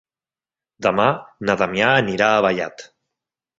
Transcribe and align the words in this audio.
Demà 0.85 1.05
na 1.51 1.57
Damià 1.61 1.93
anirà 2.01 2.33
a 2.39 2.43
Vallat. 2.49 2.89